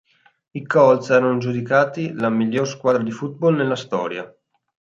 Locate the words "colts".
0.65-1.11